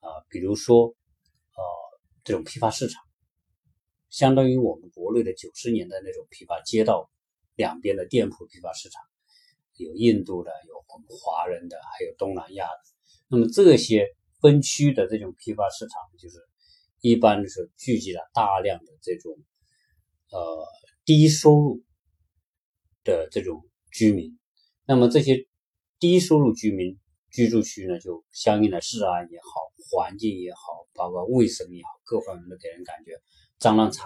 [0.00, 1.62] 啊，比如说呃
[2.24, 3.02] 这种批发市场。
[4.08, 7.10] 相当于我们国内的九十年代那种批发街道
[7.54, 9.02] 两边的店铺批发市场，
[9.76, 12.80] 有印度的，有我们华人的，还有东南亚的。
[13.28, 14.06] 那么这些
[14.40, 16.38] 分区的这种批发市场，就是
[17.00, 19.36] 一般是聚集了大量的这种
[20.30, 20.66] 呃
[21.04, 21.82] 低收入
[23.04, 24.38] 的这种居民。
[24.86, 25.46] 那么这些
[26.08, 26.96] 低收入居民
[27.32, 29.48] 居住区呢，就相应的治安也好，
[29.90, 33.20] 环境也好，包括卫生也好，各方面都给人感觉。
[33.58, 34.04] 脏乱差，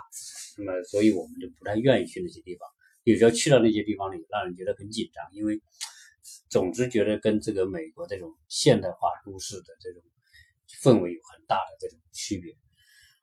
[0.59, 2.69] 那么所以我们就不太愿意去那些地方。
[3.03, 5.61] 有时候去到那些地方里，让人觉得很紧张，因为
[6.49, 10.03] 总之觉得跟这个美国这种现代化都市的这种
[10.83, 12.53] 氛围有很大的这种区别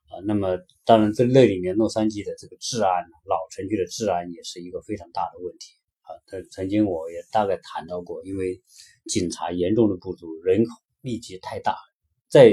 [0.10, 0.20] 啊。
[0.26, 5.74] 那么当然，在那里面，洛杉矶的这个治安，老城区的治安也是一个非常大的问题
[6.08, 6.18] 啊。
[6.28, 8.62] 他曾经我也大概谈到过，因为
[9.06, 11.76] 警察严重的不足，人口密集太大，
[12.30, 12.52] 在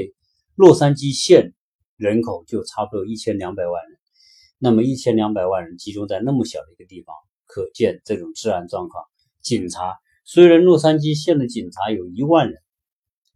[0.54, 1.54] 洛杉矶县。
[1.96, 3.98] 人口就差不多一千两百万人，
[4.58, 7.14] 那么一千两百万人集中在那么小的一个地方，
[7.46, 9.04] 可见这种治安状况。
[9.40, 12.60] 警察虽然洛杉矶县的警察有一万人，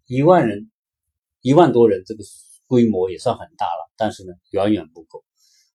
[0.06, 0.72] 一万人，
[1.40, 2.24] 一万多人，这个
[2.66, 5.20] 规模也算很大了，但是呢，远远不够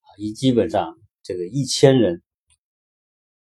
[0.02, 0.08] 啊！
[0.18, 2.22] 一基本上这个一千人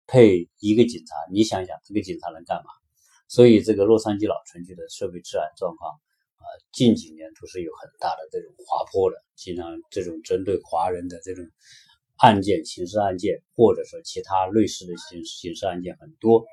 [0.09, 2.71] 配一个警察，你想想这个警察能干嘛？
[3.29, 5.93] 所以这个洛杉矶老城区的社会治安状况。
[6.39, 11.45] 啊，近几年都是有很大的这种滑坡的，经常这种针对华人的这种
[12.17, 16.45] 案件、刑事案件，或者说其他类似的刑刑事案件很多，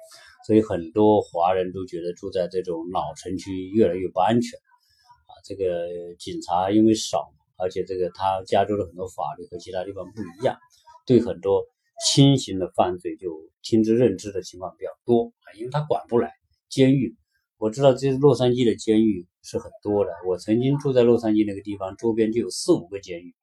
[0.48, 4.60] 所以很多华人都觉得住在这种老城区越来越不安全。
[4.60, 5.88] 啊，这个
[6.18, 10.58] 警察因为少，而且这个他加州的很多法律和其他地方不一样，
[11.06, 11.64] 对很多
[12.08, 13.30] 轻型的犯罪就
[13.62, 16.32] 听之任之的情况比较多啊，因为他管不来
[16.70, 17.16] 监狱。
[17.58, 20.12] 我知道这洛杉矶的监狱是很多的。
[20.28, 23.34] 我曾经住在洛杉矶那个地方，周边就有四五个监狱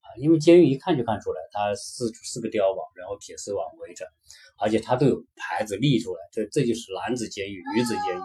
[0.00, 0.06] 啊。
[0.18, 4.04] 因为监狱一看就看出来，它四四个碉堡，然后铁丝网围着，
[4.58, 8.20] 而且它都有牌子立出来，这这就是男子监狱、女子监狱。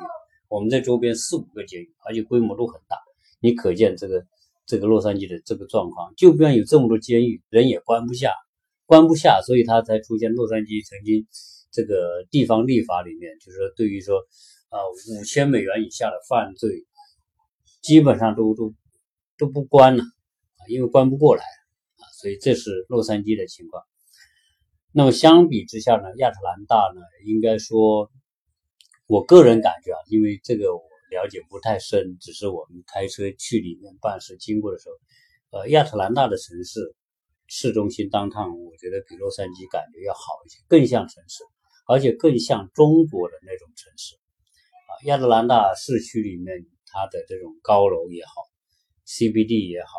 [0.50, 2.98] 我们在周边四五个监狱，而且规模都很大。
[3.40, 4.26] 你可见这个
[4.66, 8.32] 这个洛杉矶的这个状况，就便有这么多监狱，人也关不下，
[8.88, 11.28] 关不下，所以他才出现洛杉矶曾经
[11.72, 14.26] 这个地方立法里面，就是说对于说。
[14.70, 16.86] 啊，五千美元以下的犯罪，
[17.82, 18.74] 基本上都都
[19.38, 21.42] 都不关了啊，因为关不过来
[21.96, 23.82] 啊，所以这是洛杉矶的情况。
[24.92, 28.12] 那么相比之下呢，亚特兰大呢，应该说，
[29.08, 36.94] 我个人感觉啊，因为这个我了解不太深，只是我们开车去里面办事经过的时候，呃，亚特兰大的城市
[37.48, 41.44] 市中心当趟，我觉得比洛杉矶感觉要好一些，更像城市，
[41.88, 44.92] 而且更像中国的那种城市啊。
[45.06, 48.32] 亚特兰大市区里面，它的这种高楼也好
[49.06, 49.90] ，CBD 也好，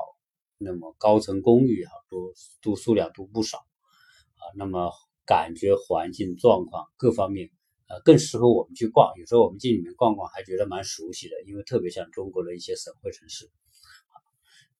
[0.59, 3.59] 那么高层公寓也好，都都数量都不少。
[3.59, 4.93] 啊那么
[5.27, 7.51] 感觉环境状况各方面，
[7.89, 9.13] 呃，更适合我们去逛。
[9.19, 13.51] 有时候我们进里面逛逛，还觉得蛮熟悉的，因为特别像中国的一些省会城市。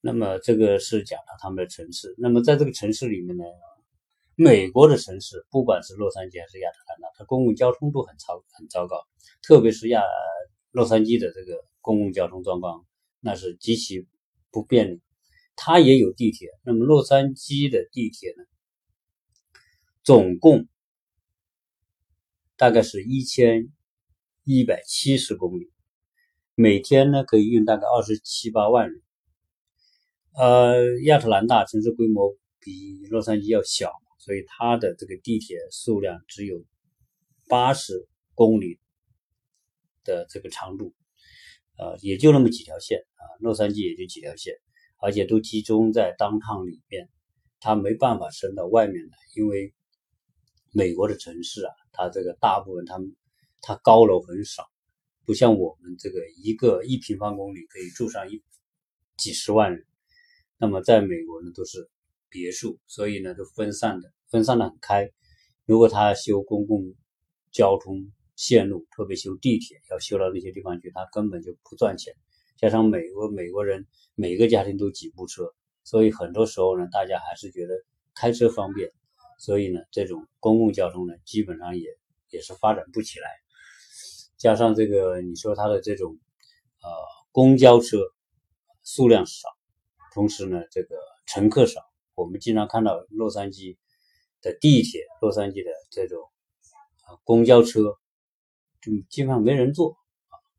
[0.01, 2.15] 那么这个是讲了他们的城市。
[2.19, 3.45] 那么在这个城市里面呢，
[4.37, 9.05] 美国的城市，不管是洛杉矶还是亚特兰大，它公共交通都很糟很糟糕，
[9.43, 10.03] 特别是亚
[10.71, 12.87] 洛杉矶的这个公共交通状况，
[13.21, 14.07] 那是极其
[14.51, 15.03] 不便利。
[15.57, 18.45] 它也有地铁，那么洛杉矶的地铁呢？
[20.05, 20.69] 总共
[22.57, 23.73] 大概是一千
[24.45, 25.73] 一百七十公里，
[26.55, 29.03] 每天呢可以运大概二十七八万人。
[30.39, 36.65] 呃，亚特兰大城市规模比洛杉矶要小，所以它的这个地铁数量只有
[37.49, 38.79] 八十公里
[40.05, 40.95] 的这个长度，
[41.77, 43.23] 呃，也就那么几条线啊。
[43.41, 44.55] 洛杉矶也就几条线，
[44.99, 47.09] 而且都集中在当趟里面，
[47.59, 49.75] 它没办法伸到外面来，因为。
[50.71, 53.01] 美国的城市啊，它这个大部分它
[53.63, 54.65] 它高楼很少，
[55.25, 58.45] 不像我们这个一个一平方公里可以住上一
[59.17, 59.87] 几十万人。
[60.59, 61.89] 那么在美国呢，都是
[62.29, 65.11] 别墅，所以呢都分散的，分散的很开。
[65.65, 66.95] 如果他修公共
[67.53, 72.15] 交通线路，特别修地铁，要修到那些地方去，他根本就不赚钱。
[72.57, 77.75] 加上美国美国人每个家庭都几部车，所以很多时候呢，大家还是觉得
[78.15, 78.91] 开车方便。
[79.39, 81.87] 所以呢，这种公共交通呢，基本上也
[82.31, 83.29] 也是发展不起来。
[84.37, 86.19] 加上这个，你说它的这种
[86.83, 86.89] 呃
[87.31, 87.99] 公交车
[88.83, 89.49] 数量少，
[90.13, 91.81] 同时呢，这个乘客少。
[92.15, 93.77] 我们经常看到洛杉矶
[94.41, 96.19] 的地铁、洛杉矶的这种
[97.07, 97.83] 啊公交车，
[98.81, 99.97] 就基本上没人坐。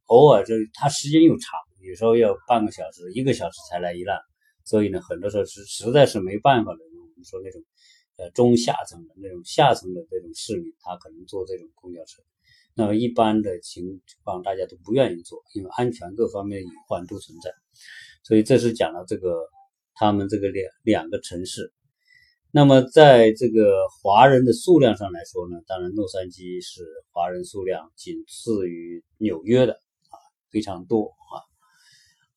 [0.05, 4.17] 偶尔就它时间又长，有时候要半个小时、一个小时才来一辆。
[4.65, 6.79] 所以呢，很多时候是实在是没办法的。
[6.79, 7.61] 我们说那种。
[8.19, 12.21] 呃，中下层的那种下层的这种市民，他可能坐这种公交车。
[12.75, 17.51] 那么一般的情况，大家都不愿意做，因为安全各方面隐患都存在。
[18.23, 19.35] 所以这是讲了这个
[19.93, 21.73] 他们这个两两个城市。
[22.51, 30.15] 那么在这个华人的数量上来说呢，当然洛杉矶是华人数量仅次于纽约的啊，
[30.49, 31.33] 非常多啊。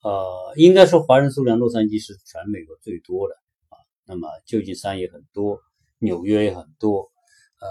[0.03, 3.35] 呃，应该说华人数量，洛杉矶是全美国最多的
[3.69, 3.77] 啊。
[4.05, 5.59] 那么旧金山也很多。
[5.99, 7.09] 纽约也很多，
[7.61, 7.67] 呃，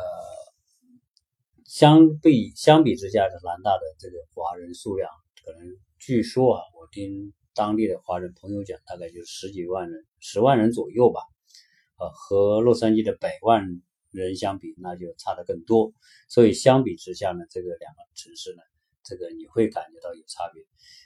[1.73, 5.11] 相比相比之下，是南大的这个华人数量，
[5.43, 11.23] 可能据说啊，我听当地的华人朋友讲，大概就十几万人，十万人左右吧，
[11.99, 13.67] 呃，和洛杉矶的百万
[14.11, 15.95] 人相比，那就差的更多。
[16.29, 18.61] 所以相比之下呢，这个两个城市呢，
[19.03, 20.63] 这个你会感觉到有差别。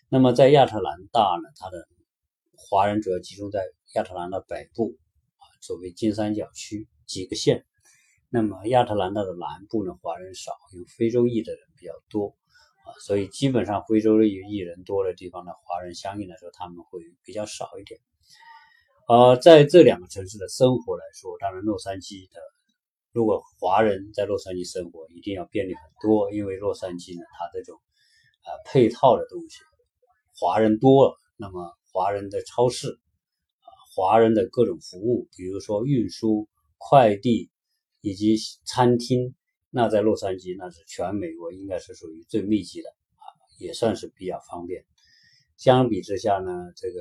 [0.09, 1.87] 那么在亚特兰大呢，它的
[2.57, 3.61] 华人主要集中在
[3.95, 4.97] 亚特兰大北部
[5.37, 6.89] 啊，作为金三角区。
[7.07, 7.65] 几个县，
[8.37, 12.37] 那么亚特兰大的南部呢，华人少，有非洲裔的人比较多
[12.85, 17.99] 啊，所以基本上非洲裔裔人多的地方呢，华人相应来说他们会比较少一点。
[19.09, 22.39] 呃，在这两个城市的生活来说，当然洛杉矶的，
[23.11, 27.81] 如果华人在洛杉矶生活，一定要便利很多，因为洛杉矶呢，它这种
[28.43, 29.61] 啊配套的东西，
[30.39, 32.91] 华人多了，那么华人的超市
[33.63, 36.47] 啊，华人的各种服务，比如说运输。
[36.79, 37.51] 快递
[38.01, 39.35] 以及餐厅，
[39.71, 43.25] 那在洛杉矶那是全美国应该是属于最密集的啊，
[43.59, 44.85] 也算是比较方便。
[45.57, 47.01] 相比之下呢，这个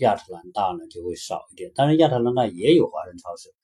[0.00, 1.72] 亚特兰大呢就会少一点。
[1.74, 3.54] 当然，亚特兰大也有华人超市，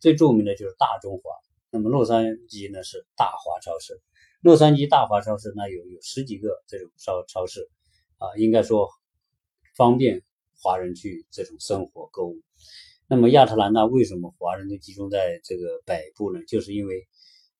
[0.00, 1.30] 最著名的就是大中华。
[1.70, 4.00] 那么洛杉矶呢是大华超市，
[4.40, 7.68] 洛杉矶大华超市那有有十几个这种超超市
[8.18, 8.88] 啊，应该说
[9.76, 10.22] 方便
[10.56, 12.40] 华人去这种生活购物。
[13.06, 16.42] 那么亚特兰大为什么华人都集中在这个北部呢？
[16.48, 17.06] 就是因为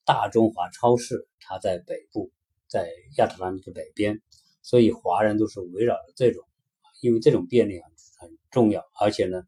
[0.06, 2.32] 大中华超市它在北部，
[2.66, 4.22] 在亚特兰大的北边，
[4.62, 6.42] 所以华人都是围绕着这种，
[7.02, 8.82] 因为这种便利很很重要。
[8.98, 9.38] 而且呢，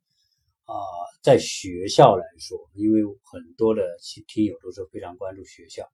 [0.65, 0.75] 啊，
[1.23, 3.83] 在学校来说，因为很多的
[4.29, 5.91] 听友都是非常关注学校，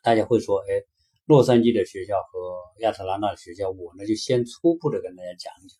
[0.00, 0.82] 大家会说，哎，
[1.26, 5.78] 洛杉矶的学校和亚特兰大的学校，我呢就先初步的跟大家讲一讲，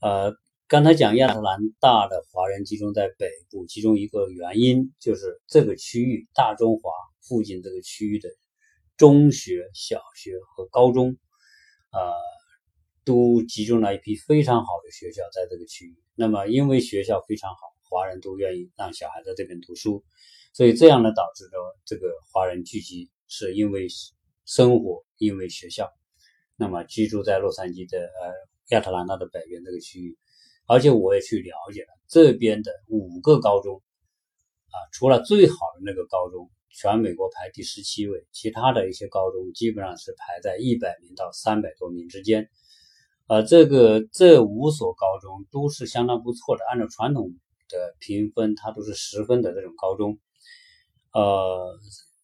[0.00, 0.36] 呃。
[0.70, 8.28] 刚才讲亚特兰大的华人集中在北部，其中一个原因就是这个区域大中华附近这个区域的
[8.96, 11.16] 中学、小学和高中，
[11.90, 12.12] 呃，
[13.04, 15.96] 都集中了一批非常好的学校在这个区域。
[16.14, 20.04] 那么，因为学校非常好，华人都愿意让小孩在这边读书，
[20.52, 23.88] 所以这样呢，导致着这个华人聚集是因为
[24.44, 25.90] 生活，因为学校。
[26.54, 28.32] 那么，居住在洛杉矶的呃
[28.68, 30.16] 亚特兰大的北边这个区域。
[30.70, 33.82] 而且我也去了解了这边的五个高中，
[34.68, 42.48] 啊，除了最好的那个高中，全美国排第十七位，其他的一些高中基本上是排在一百名到三百多名之间，
[43.26, 47.34] 啊，这个这五所高中都是相当不错的，按照传统
[47.68, 50.20] 的评分，它都是十分的这种高中，
[51.12, 51.76] 呃，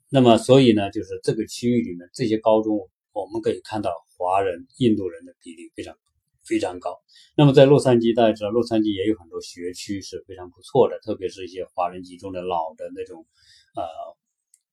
[0.08, 6.00] 那么所以呢，就是这个区域里面这些高中，我们可以看到华人、印度人的比例非常高。
[6.46, 6.96] 非常高。
[7.36, 13.26] 那么在洛杉矶，大家知道洛杉矶也有很多学区是非常不错的，特别是一些华人集中的老的那种
[13.74, 13.82] 呃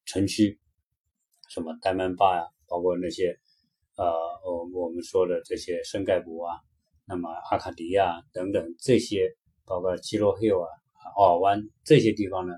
[0.05, 0.59] 城区，
[1.49, 3.37] 什么戴曼坝呀，包括那些
[3.97, 4.05] 呃
[4.45, 6.55] 我我们说的这些圣盖博啊，
[7.05, 10.69] 那么阿卡迪亚等等这些，包括基洛 hill 啊、
[11.17, 12.53] 奥尔湾这些地方呢，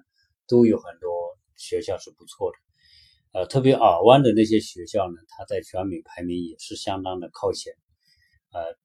[0.48, 1.10] 都有很多
[1.56, 2.58] 学校是不错的。
[3.40, 7.74] 呃，特别尔湾的那些学校呢，它在全美排名也是相当的靠前，
[8.52, 8.78] 呃。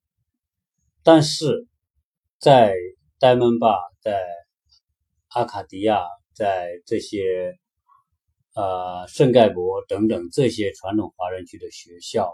[1.03, 1.67] 但是，
[2.39, 2.75] 在
[3.19, 4.23] 戴蒙坝、在
[5.29, 7.59] 阿卡迪亚、在这些
[8.55, 12.31] 呃圣盖博等等这些传统华人区的学校，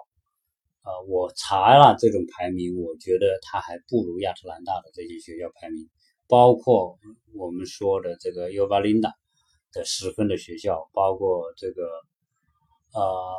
[0.83, 5.88] 呃，我查了这种排名，我觉得它还不如亚特兰大的这些学校排名。
[6.29, 6.98] 包括
[7.37, 9.12] 我们说的这个 U 巴琳达
[9.72, 11.83] 的十分的学校，包括这个
[12.94, 13.33] 呃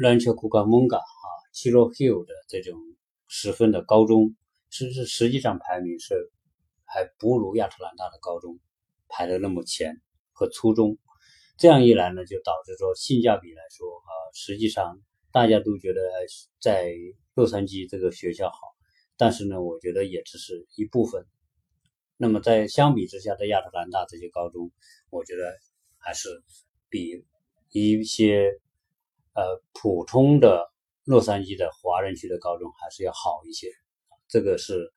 [0.00, 2.78] 兰丘库卡蒙嘎啊、七洛 hill 的这种
[3.28, 4.34] 十分的高中。
[4.70, 6.30] 其实实际上排名是
[6.84, 8.58] 还不如亚特兰大的高中
[9.08, 10.00] 排的那么前
[10.32, 10.98] 和初中，
[11.56, 15.00] 这样一来呢，就导致说性价比来说啊，实际上
[15.32, 16.00] 大家都觉得
[16.60, 16.92] 在
[17.34, 18.58] 洛杉矶这个学校好，
[19.16, 21.24] 但是呢，我觉得也只是一部分。
[22.18, 24.70] 那么在相比之下，在亚特兰大这些高中，
[25.10, 25.56] 我觉得
[25.98, 26.28] 还是
[26.88, 27.24] 比
[27.70, 28.50] 一些
[29.34, 30.70] 呃普通的
[31.04, 33.68] 洛杉矶的华人区的高中还是要好一些。
[34.28, 34.92] 这个是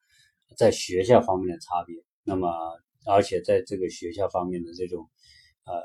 [0.58, 2.50] 在学校方面的差别，那么
[3.06, 5.10] 而且在这个学校方面的这种
[5.65, 5.82] 呃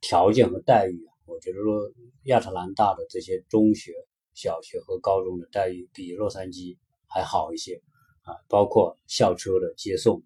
[0.00, 1.90] 条件和待遇，我觉得说
[2.24, 3.92] 亚特兰大的这些中学、
[4.34, 7.82] 小学和高中的待遇比洛杉矶还好一些
[8.22, 10.22] 啊，包括校车的接送。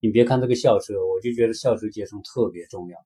[0.00, 2.98] 你别看这个校车，我就觉得校车接送特别重要，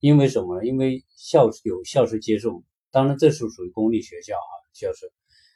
[0.00, 0.66] 因为什么呢？
[0.66, 5.06] 因为校有校车接送，当然这是属于公立学校啊，校车。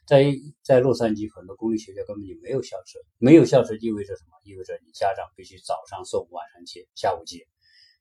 [0.06, 4.38] 在在洛杉矶，很多公立学校根本就没有校车，没有校车意味着什么？
[4.44, 7.44] 意味着你家长必须早上送，晚上接，下午接。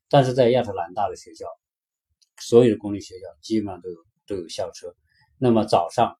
[0.08, 1.46] 但是在亚特兰大的学校，
[2.40, 3.96] 所有的公立学校基本上都有
[4.28, 4.94] 都有校车。
[5.36, 6.16] 那么早上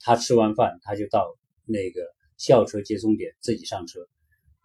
[0.00, 2.00] 他吃完饭，他就到那个
[2.38, 4.00] 校车接送点自己上车，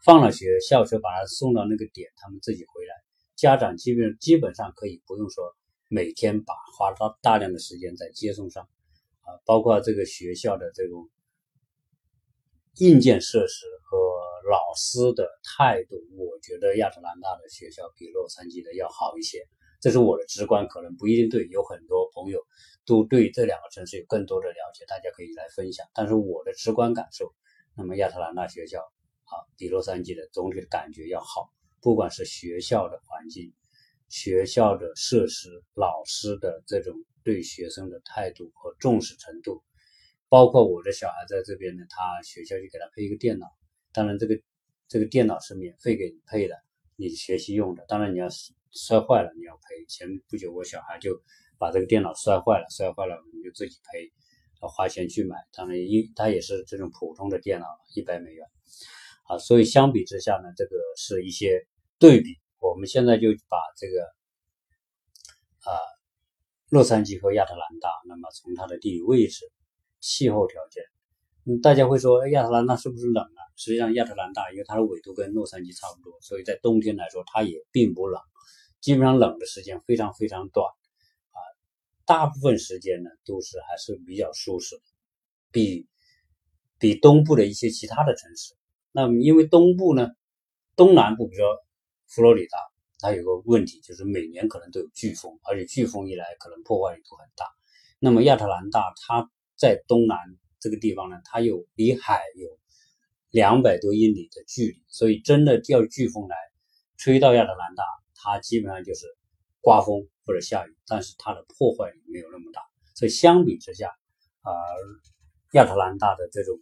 [0.06, 2.96] 放了学，校车把他送到那个点，他们自己回来。
[3.36, 5.44] 家长基本基本上可以不用说
[5.90, 8.70] 每天把花大大量的时间在接送上。
[9.46, 11.10] 包括这个学校的这种
[12.78, 13.98] 硬件设施和
[14.50, 19.48] 老师的态度，我觉得亚特兰大的学校比洛杉矶的要好一些。
[19.82, 21.48] 这是我的直观，可能不一定对。
[21.48, 22.40] 有很多朋友
[22.86, 25.88] 都对这两个城市有更多的了解，大家可以来分享。
[25.94, 27.34] 但是我的直观感受，
[27.76, 31.50] 那么亚特兰大学校啊，比洛杉矶的总体的感觉要好，
[31.82, 33.52] 不管是学校的环境、
[34.08, 36.96] 学校的设施、老师的这种。
[37.24, 39.64] 对学生的态度和重视程度，
[40.30, 43.48] 包括我的小孩在这边呢，他学校就给他配一个电脑，
[43.92, 44.40] 当然这个
[44.88, 46.56] 这个电脑是免费给你配的，
[46.96, 47.86] 你学习用的。
[47.88, 48.28] 当然你要
[48.72, 49.86] 摔坏了你要赔。
[49.88, 51.22] 前不久我小孩就
[51.58, 54.12] 把这个电脑摔坏了，摔坏了你就自己赔，
[54.62, 55.36] 要花钱去买。
[55.54, 57.66] 当然一他也是这种普通的电脑，
[57.96, 58.48] 一百美元
[59.28, 59.38] 啊。
[59.38, 61.68] 所以相比之下呢，这个是一些
[62.00, 62.38] 对比。
[62.60, 64.04] 我们现在就把这个
[65.70, 66.01] 啊。
[66.72, 69.52] 洛杉矶和亚特兰大，那么从它的地理位置、
[70.00, 70.82] 气候条件，
[71.46, 73.40] 嗯，大家会说，亚特兰大是不是冷啊？
[73.58, 78.22] 实际上，亚特兰大因为它的纬度跟洛杉矶差不多，所以在冬天来说，它也并不冷，
[78.80, 81.38] 基本上冷的时间非常非常短，啊，
[82.06, 84.82] 大部分时间呢都是还是比较舒适的，
[85.52, 85.90] 比
[86.80, 88.54] 比东部的一些其他的城市。
[88.94, 90.08] 那么，因为东部呢，
[90.78, 91.58] 东南部，比如说
[92.08, 92.71] 佛罗里达。
[93.02, 97.46] 它有个问题，就是每年可能都有飓风，而且飓风一来，可能破坏力都很大。
[98.00, 100.18] 那么亚特兰大它在东南
[100.60, 102.48] 这个地方呢，它有离海有
[103.32, 106.36] 两百多英里的距离，所以真的要飓风来
[106.98, 107.84] 吹到亚特兰大，
[108.16, 109.08] 它基本上就是
[109.62, 112.62] 刮风或者下雨，但是它的破坏力没有那么大。
[112.94, 113.88] 所以相比之下，
[114.42, 114.52] 啊，
[115.54, 116.60] 亚特兰大的这种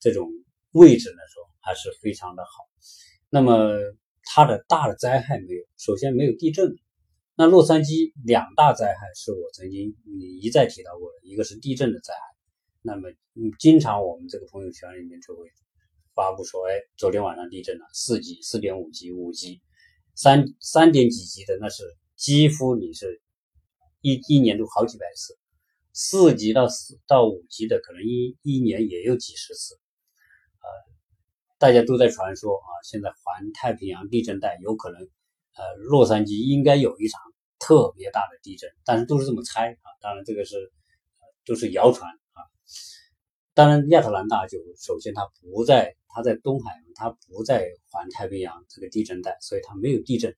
[0.00, 0.28] 这种
[0.72, 2.50] 位置来说还是非常的好。
[3.28, 3.76] 那么
[4.26, 6.76] 它的大的灾害没有，首先没有地震。
[7.34, 9.96] 那洛杉矶两大灾害是我曾经
[10.42, 12.20] 一再提到过的，一个是地震的灾害。
[12.82, 13.08] 那么
[13.58, 15.46] 经常我们这个朋友圈里面就会。
[16.16, 19.60] 发布说，哎，昨天晚上地震了，四级、四点五级、五级、
[20.14, 21.84] 三三点几级的，那是
[22.16, 23.20] 几乎你是
[24.00, 25.36] 一一年都好几百次。
[25.92, 29.74] 四级到四到五级的，可能一一年也有几十次。
[29.74, 30.68] 呃，
[31.58, 37.20] 大家都在传说啊，现在环太平洋地震带有可能，呃，洛杉矶应该有一场
[37.58, 40.72] 特别大的地震，但是都是这么猜啊，当然这个是
[41.44, 42.42] 都是谣传啊。
[43.54, 45.96] 当然，亚特兰大就首先它不在。
[46.08, 50.34] 它在东海，它不在环太平洋这个地震带，所以它没有地震，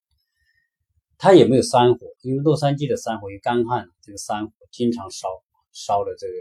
[1.19, 5.29] 它也没有山火，因为洛杉矶的山火因干旱，这个山火经常烧，
[5.71, 6.33] 烧的这个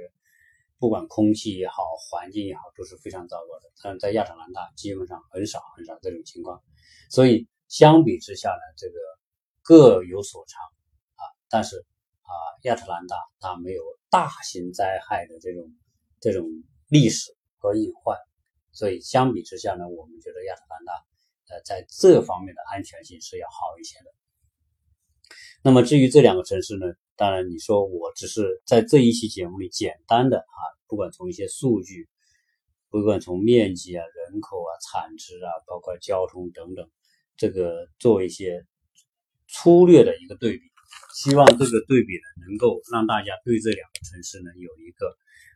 [0.80, 3.72] 不管空气也好，环境也好都是非常糟糕的。
[3.82, 6.62] 但在亚特兰大基本上很少很少这种情况，
[7.10, 8.96] 所以相比之下呢，这个
[9.62, 10.62] 各有所长
[11.16, 11.24] 啊。
[11.50, 11.78] 但是
[12.22, 12.32] 啊，
[12.64, 15.64] 亚特兰大它没有大型灾害的这种
[16.20, 16.48] 这种
[16.88, 18.18] 历史和隐患。
[18.72, 20.94] 所以相比之下呢，我们觉得亚特兰大，
[21.50, 24.14] 呃，在这方面的安全性是要好一些的。
[25.64, 26.86] 那么至于这两个城市呢，
[27.18, 32.08] 当然你说我只是在这一期节目里简单的啊，不管从一些数据，
[32.90, 36.88] 不管从面积啊、人口啊、产值啊，包括交通等等，
[37.36, 38.64] 这个做一些
[39.48, 40.64] 粗略的一个对比，
[41.16, 45.08] 希望这个对比呢，能够让大家对这两个城市呢有一个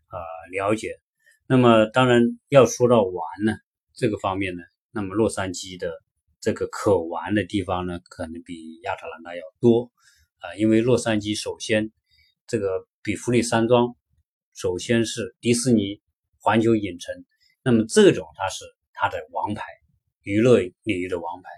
[0.10, 0.20] 呃
[0.52, 1.00] 了解。
[1.48, 3.14] 那么当然要说到玩
[3.46, 3.54] 呢，
[3.94, 5.92] 这个方面呢，那么洛杉矶的
[6.40, 9.92] 这个可玩的地方呢，可能比亚特兰大要多
[10.42, 11.92] 啊，因为洛杉矶首先
[12.46, 13.96] 这个比弗利山庄，
[14.54, 16.02] 首先是迪士尼
[16.40, 17.24] 环球影城，
[17.64, 19.64] 那么这种它是它的王牌
[20.22, 21.50] 娱乐领域的王牌，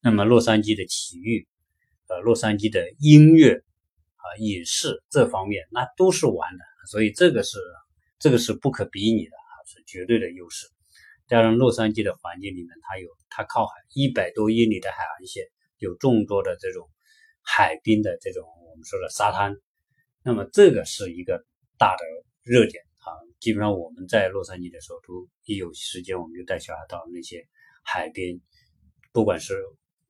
[0.00, 1.46] 那么洛杉矶的体育，
[2.08, 3.62] 呃，洛杉矶的音乐
[4.16, 7.58] 啊，影视这方面那都是玩的，所以这个是。
[8.22, 10.66] 这个是不可比拟的啊，是绝对的优势。
[11.26, 15.44] 加上，洛杉矶的环境里面，它有它靠海一百多英里的海岸线，
[15.78, 16.86] 有众多的这种
[17.42, 19.54] 海滨的这种我们说的沙滩。
[20.22, 21.44] 那么这个是一个
[21.78, 22.04] 大的
[22.42, 23.12] 热点啊。
[23.40, 27.46] 基本上我们在洛杉矶的时候，都一有时间我们就带小孩到那些
[27.82, 28.40] 海边，
[29.12, 29.54] 不管是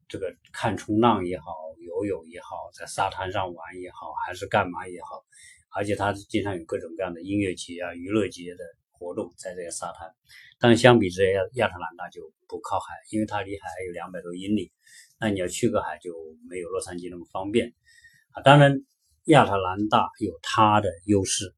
[0.08, 1.46] 这个看冲浪也好，
[1.78, 5.24] 游泳也好，在沙滩上玩也好，还是干嘛也好。
[5.72, 10.12] 而且它经常有各种各样的音乐节啊、娱乐节的活动在这个沙滩，
[10.58, 14.72] 但相比之下，亚特兰大就不靠海，因为它离海还有两百多英里，
[15.20, 16.14] 那你要去个海就
[16.48, 17.74] 没有洛杉矶那么方便
[18.32, 18.42] 啊。
[18.42, 18.84] 当然，
[19.24, 21.54] 亚特兰大有它的优势，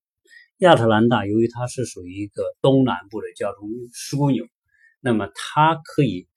[0.58, 4.44] 亚特兰大由于它是属于一个东南部的交通枢纽，
[5.00, 6.28] 那么它可以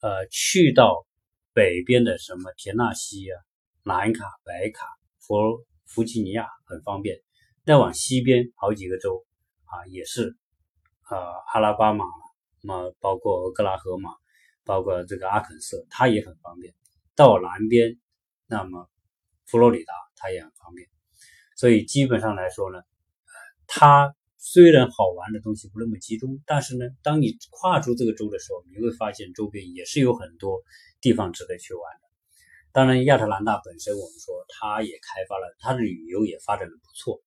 [0.00, 1.06] 呃去到
[1.52, 3.34] 北边的什么田纳西啊、
[3.82, 4.86] 南卡、北卡、
[5.18, 5.64] 佛。
[5.92, 7.18] 弗吉尼亚很方便，
[7.66, 9.26] 再往西边好几个州
[9.64, 10.36] 啊，也是
[11.10, 11.18] 呃
[11.52, 12.04] 阿拉巴马，
[12.62, 14.10] 那么包括俄克拉荷马，
[14.70, 16.72] 包括这个阿肯色，它也很方便。
[17.16, 17.98] 到南边，
[18.46, 18.88] 那么
[19.46, 20.88] 佛罗里达它也很方便。
[21.56, 22.78] 所以基本上来说呢，
[23.66, 30.62] 它虽然好玩的东西不那么集中，但是呢，当你跨出这个州的时候，你会发现周边也是有很多
[31.00, 32.06] 地方值得去玩的。
[32.70, 37.20] 当然，亚特兰大本身，我们说它也开发了，它的旅游也发展的不错。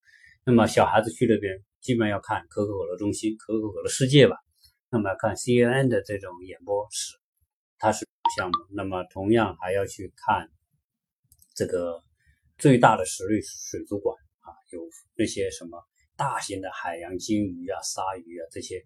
[0.45, 4.37] 那么小孩子去那边，基本上要看可口可乐中心、可口可乐世界吧。
[4.89, 7.17] 那么看 CNN 的这种演播室，
[7.83, 8.07] 它是
[8.37, 8.53] 项目。
[8.71, 10.49] 那么同样还要去看
[11.53, 12.01] 这个
[12.57, 14.79] 最大的实力水族馆啊，有
[15.15, 15.83] 那些什么
[16.15, 18.81] 大型的海洋鲸鱼啊、鲨鱼啊这些，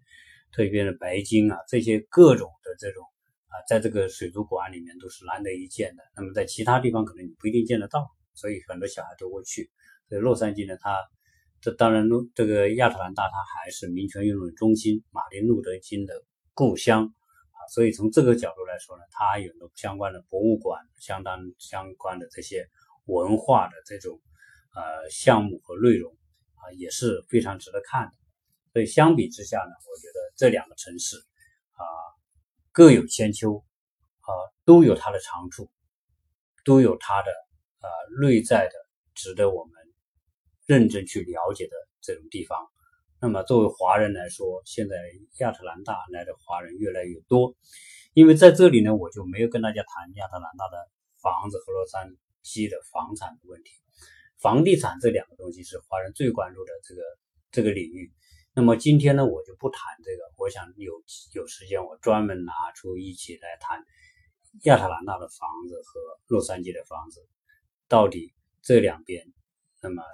[0.50, 3.04] 特别的白鲸啊这些各种的这种。
[3.50, 6.02] 啊，在这个水族馆里面都是难得一见的。
[6.14, 9.70] 那么在其他地方可能你不一定见得到，所以很多小孩都会去。
[10.06, 10.98] 所以洛杉矶呢，它
[11.62, 16.22] 这当然洛这个亚特兰大它还是民权运动中心，马丁路德金的
[16.52, 17.14] 故乡。
[17.68, 22.68] 所以从这个角度来说呢，它有的相关的博物馆，相当相关的这些
[23.06, 24.20] 文化的这种
[24.74, 26.16] 呃项目和内容
[26.54, 28.12] 啊，也是非常值得看的。
[28.72, 31.16] 所以相比之下呢，我觉得这两个城市
[31.72, 31.82] 啊。
[32.70, 33.64] 各有千秋，
[34.20, 34.30] 啊，
[34.64, 35.68] 都有它的长处，
[36.64, 37.32] 都有它的
[37.80, 37.88] 啊
[38.20, 38.72] 内在的
[39.16, 39.72] 值得我们
[40.64, 42.70] 认真去了解的这种地方，
[43.20, 44.94] 那么作为华人来说，现在
[45.40, 47.56] 亚特兰大来的华人越来越多，
[48.14, 50.88] 因为在这里呢，我就没有跟大家谈亚特兰大的
[51.20, 53.70] 房子和洛杉矶的房产的问题。
[54.38, 57.02] 房地产这两个东西是华人最关注的这个
[57.50, 58.12] 这个领域。
[58.54, 60.22] 那么今天呢，我就不谈这个。
[60.36, 60.92] 我想有
[61.34, 63.84] 有时间，我专门拿出一起来谈
[64.62, 67.26] 亚特兰大的房子和洛杉矶的房子，
[67.88, 69.26] 到底这两边，
[69.82, 70.04] 那么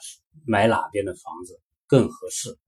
[0.47, 2.59] 买哪边的房子更合适？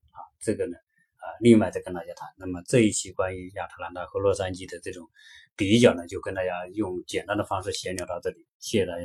[0.41, 0.77] 这个呢，
[1.17, 2.29] 啊，另外再跟大家谈。
[2.37, 5.09] 那么这一期关于亚特兰大和洛杉矶的这种
[5.57, 8.47] 比较呢，就跟大家用简单的方式闲聊到这里。
[8.59, 9.05] 谢谢大家。